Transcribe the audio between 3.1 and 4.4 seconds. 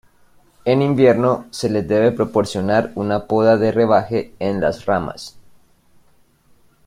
poda de rebaje